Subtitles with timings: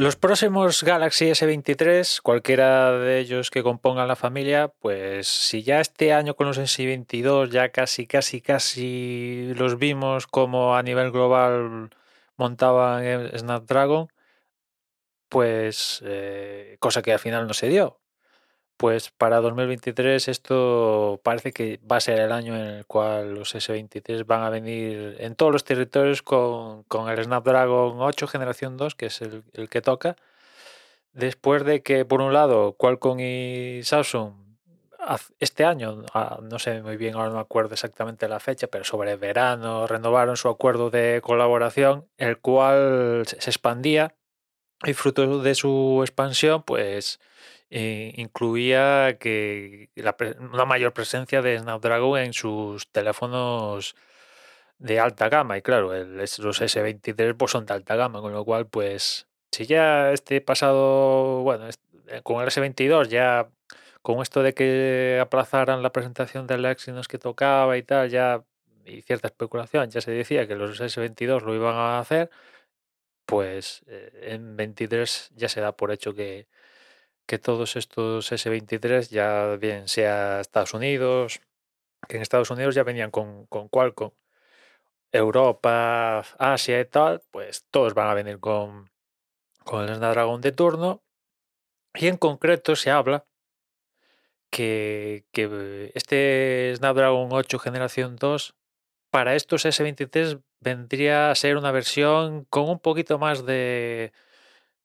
[0.00, 6.14] Los próximos Galaxy S23, cualquiera de ellos que compongan la familia, pues si ya este
[6.14, 11.90] año con los S22 ya casi, casi, casi los vimos como a nivel global
[12.38, 14.08] montaban Snapdragon,
[15.28, 17.99] pues eh, cosa que al final no se dio.
[18.80, 23.54] Pues para 2023 esto parece que va a ser el año en el cual los
[23.54, 29.06] S23 van a venir en todos los territorios con, el Snapdragon 8 generación 2, que
[29.06, 30.16] es el, que toca.
[31.12, 34.32] Después de que, por un lado, Qualcomm y Samsung
[35.38, 38.84] este año, ah, no sé muy bien, ahora no me acuerdo exactamente la fecha, pero
[38.84, 44.14] sobre verano renovaron su acuerdo de colaboración, el cual se expandía
[44.86, 47.20] y fruto de su expansión, pues
[47.70, 49.90] eh, incluía que
[50.40, 53.94] una mayor presencia de Snapdragon en sus teléfonos
[54.78, 55.58] de alta gama.
[55.58, 60.12] Y claro, los S23 pues, son de alta gama, con lo cual, pues, si ya
[60.12, 61.68] este pasado, bueno,
[62.08, 63.48] eh, con el S22 ya
[64.02, 68.44] con esto de que aplazaran la presentación del Exynos que tocaba y tal, ya
[68.84, 72.30] y cierta especulación, ya se decía que los S22 lo iban a hacer,
[73.26, 76.48] pues eh, en 23 ya se da por hecho que,
[77.30, 81.40] que todos estos S23, ya bien sea Estados Unidos,
[82.08, 84.10] que en Estados Unidos ya venían con, con Qualcomm,
[85.12, 88.90] Europa, Asia y tal, pues todos van a venir con,
[89.62, 91.04] con el Snapdragon de turno.
[91.94, 93.24] Y en concreto se habla
[94.50, 98.56] que, que este Snapdragon 8 generación 2
[99.10, 104.12] para estos S23 vendría a ser una versión con un poquito más de,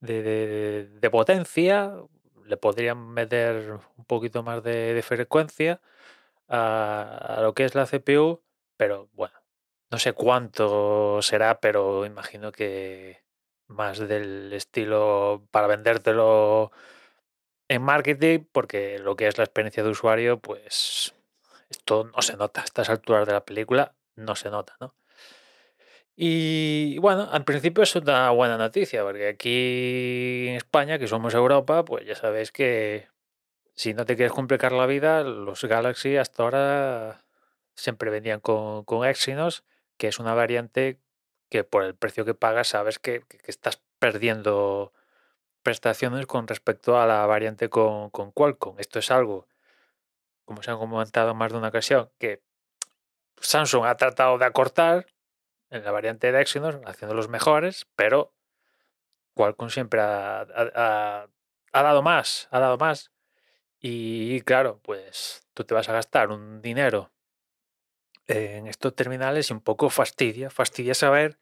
[0.00, 1.94] de, de potencia,
[2.46, 5.80] le podrían meter un poquito más de, frecuencia
[6.48, 8.42] a, lo que es la CPU,
[8.76, 9.34] pero bueno,
[9.90, 13.22] no sé cuánto será, pero imagino que
[13.68, 16.72] más del estilo para vendértelo
[17.68, 21.14] en marketing, porque lo que es la experiencia de usuario, pues
[21.70, 22.62] esto no se nota.
[22.62, 24.94] A estas alturas de la película no se nota, ¿no?
[26.16, 31.84] Y bueno, al principio es una buena noticia, porque aquí en España, que somos Europa,
[31.84, 33.08] pues ya sabéis que
[33.74, 37.24] si no te quieres complicar la vida, los Galaxy hasta ahora
[37.74, 39.64] siempre venían con, con Exynos,
[39.96, 40.98] que es una variante
[41.48, 44.92] que por el precio que pagas sabes que, estás perdiendo
[45.62, 48.78] prestaciones con respecto a la variante con, con Qualcomm.
[48.78, 49.48] Esto es algo,
[50.44, 52.42] como se ha comentado más de una ocasión, que
[53.40, 55.06] Samsung ha tratado de acortar
[55.72, 58.34] en la variante de Exynos, haciendo los mejores, pero
[59.34, 61.26] Qualcomm siempre ha,
[61.72, 63.10] dado más, ha dado más.
[63.80, 67.10] Y claro, pues tú te vas a gastar un dinero
[68.26, 71.38] en estos terminales y un poco fastidia, fastidia saber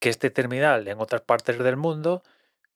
[0.00, 2.22] que este terminal en otras partes del mundo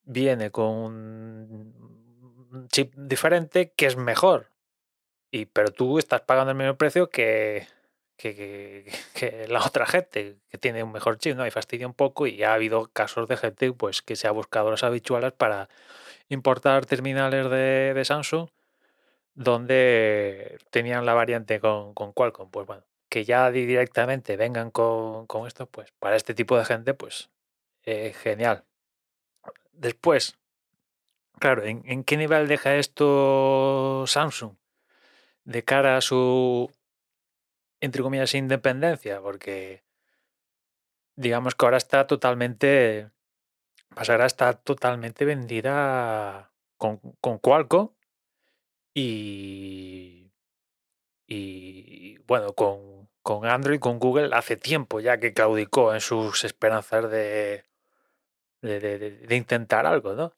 [0.04, 4.50] viene con un chip diferente que es mejor.
[5.30, 7.66] Y, pero tú estás pagando el mismo precio que,
[8.16, 11.46] que, la otra gente que tiene un mejor chip, ¿no?
[11.46, 14.70] Y fastidia un poco y ha habido casos de gente pues que se ha buscado
[14.70, 15.68] las habituales para
[16.28, 18.48] importar terminales de, Samsung
[19.34, 22.50] donde tenían la variante con, con, Qualcomm.
[22.50, 27.30] Pues bueno, que ya directamente vengan con, esto, pues para este tipo de gente, pues
[27.84, 28.64] eh, genial.
[29.72, 30.38] Después,
[31.38, 34.54] claro, ¿en, ¿en qué nivel deja esto Samsung
[35.44, 36.70] de cara a su
[37.82, 39.82] entre comillas, independencia, porque
[41.16, 43.10] digamos que ahora está totalmente,
[43.94, 47.90] pasará a estar totalmente vendida con, con Qualcomm
[48.94, 50.30] y,
[51.26, 57.10] y bueno, con, con Android, con Google, hace tiempo ya que claudicó en sus esperanzas
[57.10, 57.64] de,
[58.60, 60.36] de intentar algo, ¿no?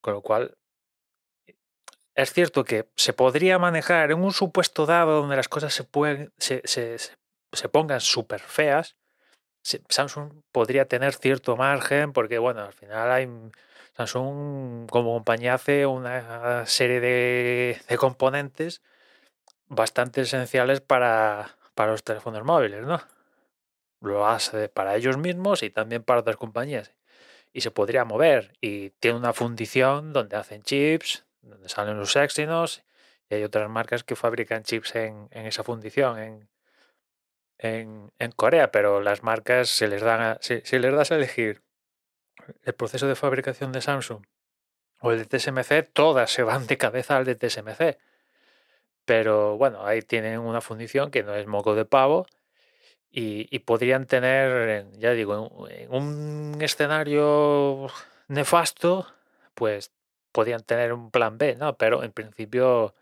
[0.00, 0.56] Con lo cual,
[2.16, 6.32] es cierto que se podría manejar en un supuesto dado donde las cosas se, pueden,
[6.38, 6.98] se,
[7.70, 8.96] pongan súper feas.
[9.62, 13.28] Samsung podría tener cierto margen porque, bueno, al final hay
[13.96, 18.80] Samsung como compañía hace una serie de, componentes
[19.66, 23.02] bastante esenciales para, para los teléfonos móviles, ¿no?
[24.00, 26.92] Lo hace para ellos mismos y también para otras compañías.
[27.52, 28.56] Y se podría mover.
[28.60, 32.84] Y tiene una fundición donde hacen chips, donde salen los Exynos
[33.28, 36.18] y hay otras marcas que fabrican chips en, esa fundición
[37.58, 41.62] en, en, Corea, pero las marcas se les dan si, les das a elegir
[42.64, 44.24] el proceso de fabricación de Samsung
[45.00, 47.98] o el de TSMC, todas se van de cabeza al de TSMC.
[49.04, 52.26] Pero bueno, ahí tienen una fundición que no es moco de pavo
[53.10, 57.88] y, podrían tener, ya digo, en un escenario
[58.28, 59.06] nefasto,
[59.54, 59.92] pues
[60.36, 61.78] podían tener un plan B, ¿no?
[61.78, 62.94] Pero en principio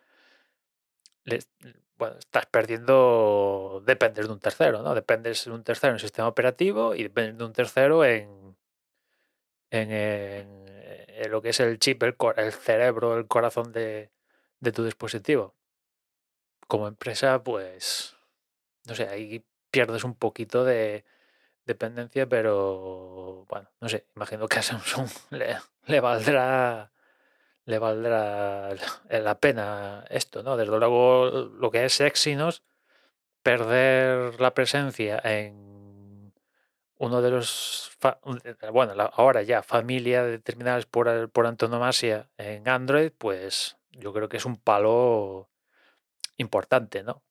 [1.98, 4.94] bueno, estás perdiendo, dependes de un tercero, ¿no?
[4.94, 8.56] Dependes de un tercero en el sistema operativo y dependes de un tercero en,
[9.70, 14.12] en, lo que es el chip, el, cerebro, el corazón de,
[14.60, 15.56] de tu dispositivo.
[16.68, 18.16] Como empresa, pues,
[18.86, 21.04] no sé, ahí pierdes un poquito de
[21.66, 25.08] dependencia, pero bueno, no sé, imagino que a Samsung
[25.86, 26.93] le valdrá
[27.66, 28.74] le valdrá
[29.08, 30.56] la pena esto, ¿no?
[30.56, 32.62] Desde luego lo que es Exynos,
[33.42, 36.32] perder la presencia en
[36.98, 37.90] uno de los,
[38.72, 44.38] bueno, ahora ya familia de terminales por, por antonomasia en Android, pues yo creo que
[44.38, 45.50] es un palo
[46.36, 47.22] importante, ¿no?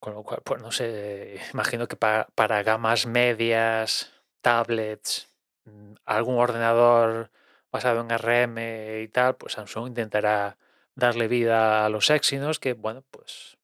[0.00, 5.28] Con lo cual, pues no sé, imagino que para, para gamas medias, tablets,
[5.64, 7.30] mm, algún ordenador
[7.70, 10.56] basado en RM y tal, pues Samsung intentará
[10.94, 13.58] darle vida a los Exynos que, bueno, pues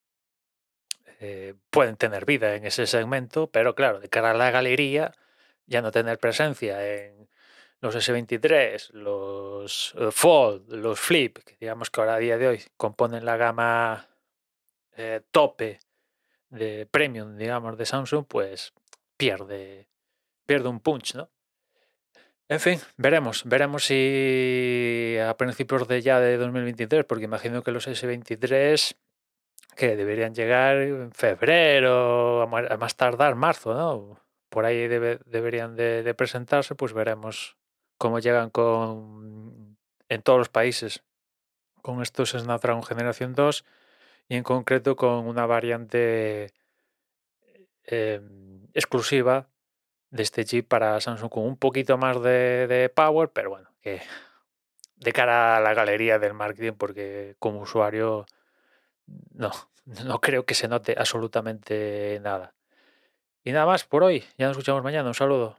[1.21, 5.13] eh, pueden tener vida en ese segmento, pero claro, de cara a la galería,
[5.67, 7.29] ya no tener presencia en
[7.81, 12.63] los S23, los eh, Fold, los Flip, que digamos que ahora a día de hoy
[12.77, 14.09] componen la gama
[14.97, 15.81] eh, tope
[16.51, 18.73] de premium, digamos, de Samsung, pues
[19.17, 19.89] pierde,
[20.47, 21.31] pierde un punch, ¿no?
[22.49, 27.89] En fin, veremos, veremos si a principios de ya de 2023, porque imagino que los
[27.89, 28.97] S23
[29.77, 34.21] que deberían llegar en febrero, a más tardar marzo, ¿no?
[34.51, 37.57] Por ahí deberían de, presentarse, pues veremos
[37.99, 41.03] cómo llegan con en todos los países
[41.83, 43.65] con estos Snapdragon Generación 2
[44.29, 46.53] y en concreto con una variante
[47.85, 49.49] em, exclusiva
[50.15, 54.01] de este chip para Samsung con un poquito más de, power, pero bueno, que
[54.95, 58.25] de cara a la galería del marketing, porque como usuario
[59.33, 59.51] no,
[60.05, 62.55] no creo que se note absolutamente nada.
[63.43, 65.59] Y nada más por hoy, ya nos escuchamos mañana, un saludo.